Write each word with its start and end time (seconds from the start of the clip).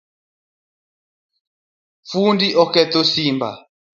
Fundi 2.09 2.47
oketho 2.63 3.01
simba 3.11 3.49